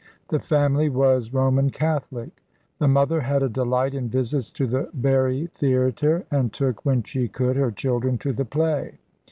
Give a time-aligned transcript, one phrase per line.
[0.29, 2.41] The family was Roman Catholic.
[2.79, 7.27] The mother had a delight in visits to the Bury Theatre, and took, when she
[7.27, 8.97] could, her children to the play.